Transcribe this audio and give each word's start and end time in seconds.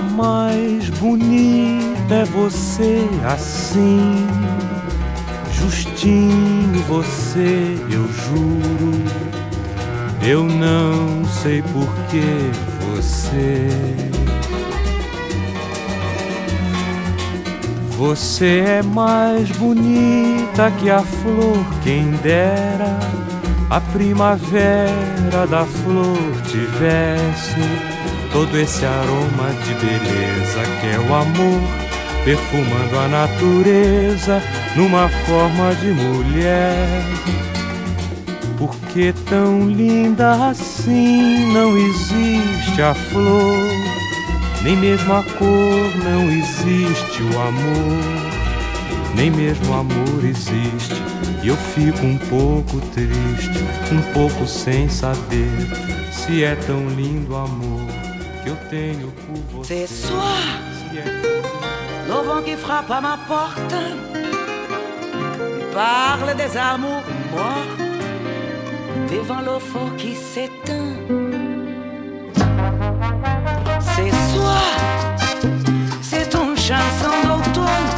mais 0.00 0.88
bonita 0.90 2.14
é 2.14 2.24
você 2.24 3.08
assim. 3.24 4.26
Justinho, 5.52 6.82
você, 6.88 7.76
eu 7.90 8.06
juro. 8.12 8.92
Eu 10.22 10.44
não 10.44 11.24
sei 11.42 11.62
por 11.62 11.88
que 12.10 12.50
você. 12.90 13.68
Você 17.96 18.64
é 18.66 18.82
mais 18.82 19.50
bonita 19.52 20.70
que 20.78 20.90
a 20.90 21.00
flor, 21.00 21.64
quem 21.82 22.10
dera 22.22 22.98
a 23.70 23.80
primavera 23.80 25.46
da 25.48 25.64
flor 25.64 26.42
tivesse 26.46 27.60
todo 28.36 28.54
esse 28.58 28.84
aroma 28.84 29.48
de 29.64 29.72
beleza 29.76 30.60
que 30.78 30.88
é 30.88 30.98
o 30.98 31.14
amor, 31.14 31.62
perfumando 32.22 32.98
a 32.98 33.08
natureza 33.08 34.42
numa 34.76 35.08
forma 35.08 35.74
de 35.76 35.86
mulher. 35.86 37.02
Porque 38.58 39.14
tão 39.30 39.70
linda 39.70 40.50
assim 40.50 41.50
não 41.50 41.78
existe 41.78 42.82
a 42.82 42.92
flor, 42.92 43.70
nem 44.62 44.76
mesmo 44.76 45.14
a 45.14 45.22
cor 45.22 46.04
não 46.04 46.30
existe 46.30 47.22
o 47.22 47.40
amor, 47.40 48.04
nem 49.14 49.30
mesmo 49.30 49.72
amor 49.72 50.22
existe. 50.22 51.02
E 51.42 51.48
eu 51.48 51.56
fico 51.56 52.04
um 52.04 52.18
pouco 52.18 52.80
triste, 52.92 53.64
um 53.90 54.12
pouco 54.12 54.46
sem 54.46 54.90
saber 54.90 55.48
se 56.12 56.44
é 56.44 56.54
tão 56.54 56.86
lindo 56.88 57.34
amor 57.34 57.85
que 57.85 57.85
tenho 58.70 59.12
por 59.26 59.62
você. 59.62 59.86
C'est 59.86 60.12
vent 62.12 62.42
qui 62.42 62.56
frappe 62.56 62.90
à 62.90 63.00
ma 63.00 63.18
porte 63.28 63.74
parle 65.74 66.34
des 66.36 66.56
amours 66.56 67.04
morts 67.30 67.76
devant 69.12 69.40
le 69.40 69.58
feu 69.58 69.86
qui 69.98 70.14
s'éteint. 70.14 70.96
C'est 73.92 74.14
soir, 74.32 74.72
c'est 76.00 76.34
une 76.34 76.56
chanson 76.56 77.16
d'automne 77.24 77.90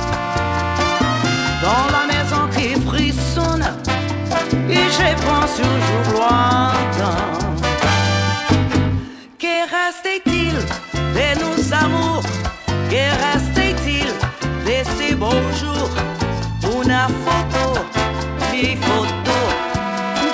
dans 1.63 1.87
la 1.97 2.05
maison 2.13 2.43
qui 2.57 2.69
frissonne 2.89 3.67
et 4.69 4.85
je 4.99 5.09
pense 5.25 5.61
un 5.61 5.77
jour 5.87 6.78
bonjour, 15.29 15.89
una 16.81 17.09
photo, 17.25 17.85
des 18.51 18.77
photo 18.77 19.37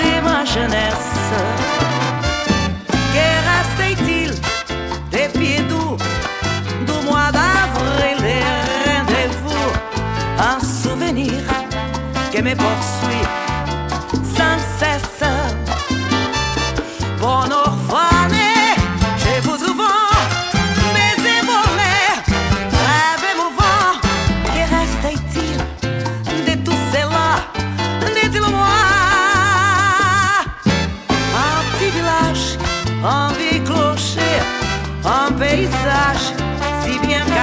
de 0.00 0.20
ma 0.22 0.44
jeunesse. 0.44 0.93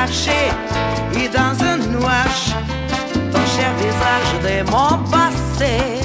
Et 0.04 1.28
dans 1.30 1.64
un 1.64 1.78
nuage, 1.78 2.56
ton 3.32 3.46
cher 3.56 3.72
visage 3.78 4.34
de 4.44 4.72
mon 4.72 4.98
passé. 5.12 6.01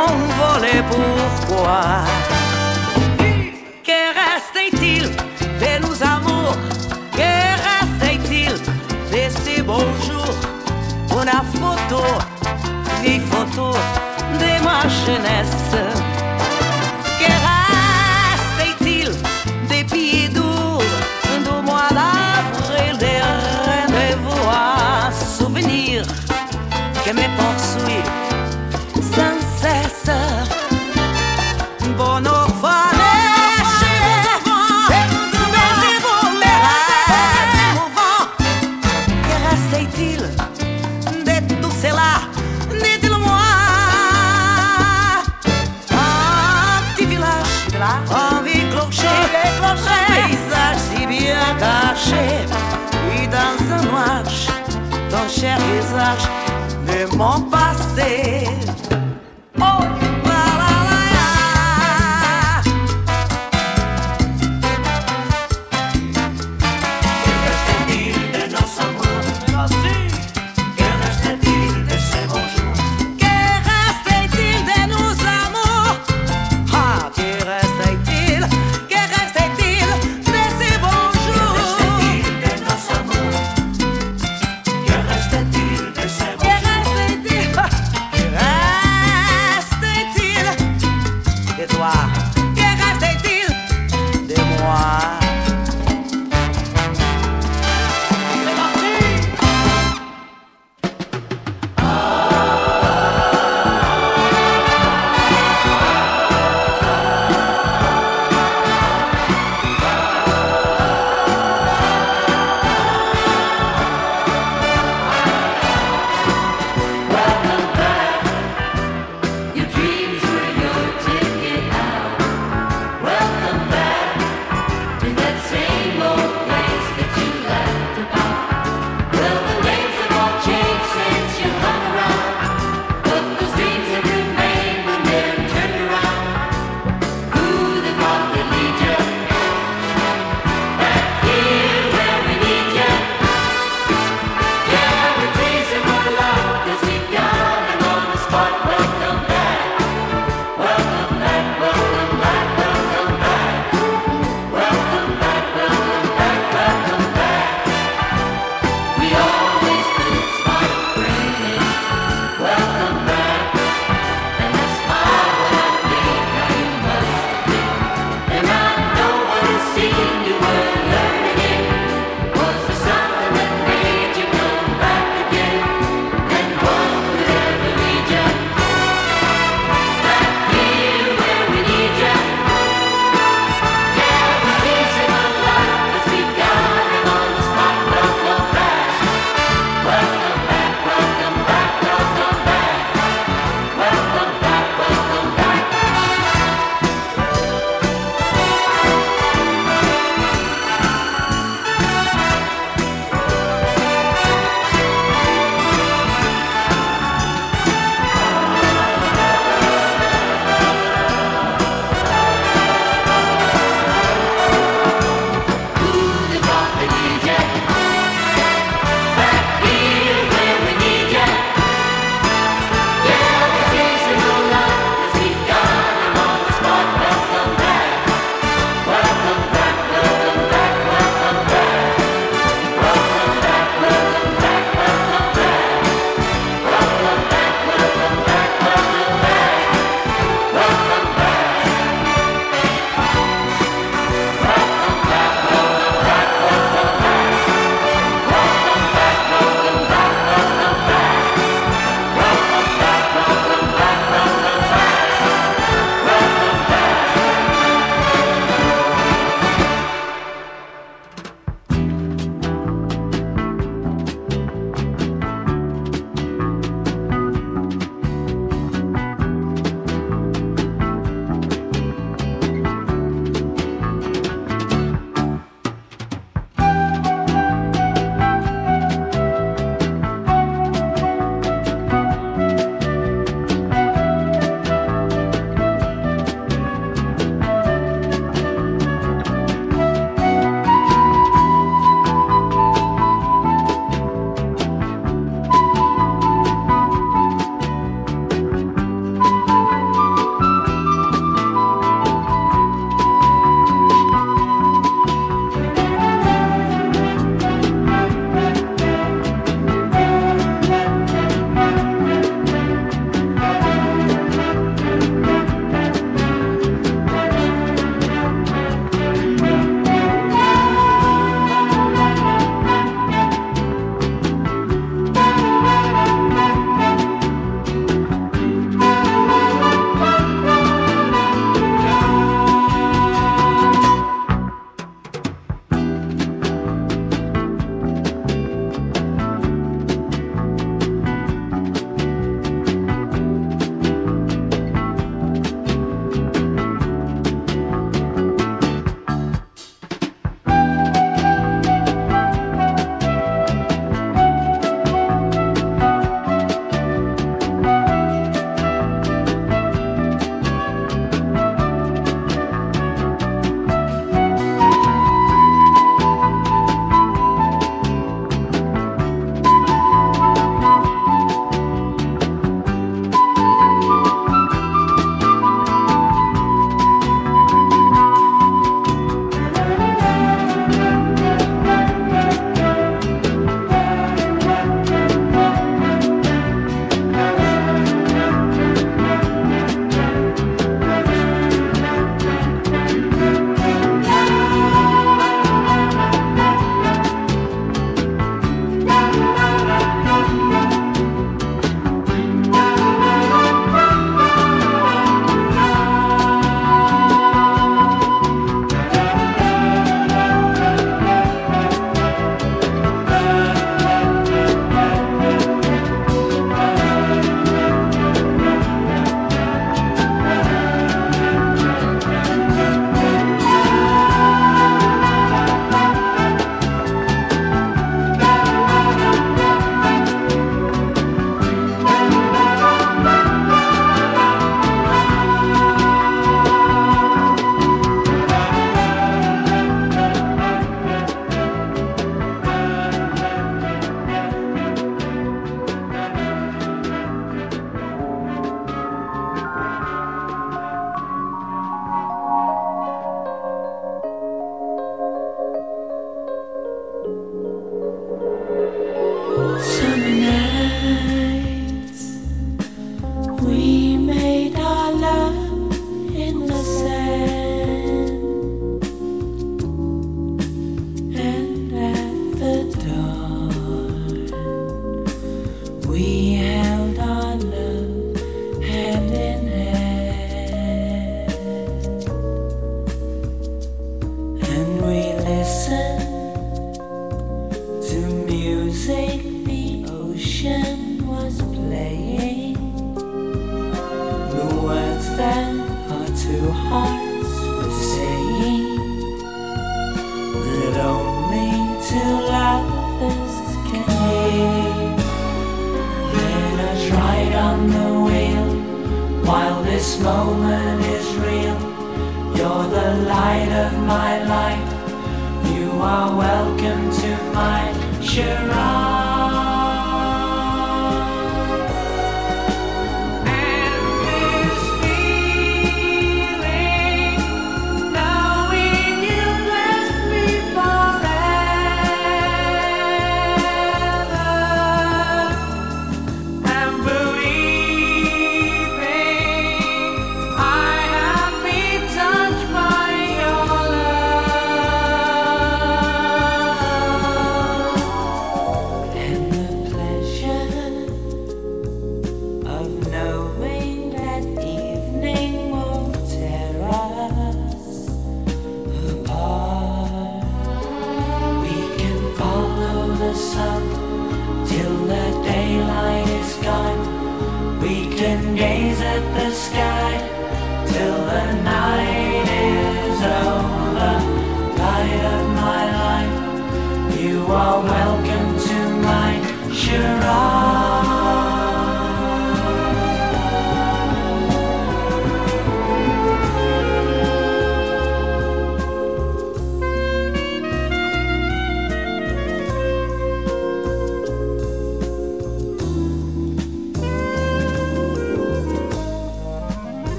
C'est 0.00 0.12
envolé 0.12 0.82
pourquoi 0.88 2.04
Que 3.84 4.00
restait-il 4.20 5.04
de 5.04 5.86
nos 5.86 6.02
amours? 6.02 6.56
Que 7.12 7.32
restait-il 7.68 8.52
de 9.12 9.30
ces 9.44 9.62
beaux 9.62 9.92
jours? 10.06 10.36
Une 11.10 11.60
photo, 11.60 12.02
vieille 13.02 13.20
photo 13.20 13.72
de 14.38 14.64
ma 14.64 14.88
jeunesse 14.88 15.76
mon 57.20 57.42
passé. 57.50 58.69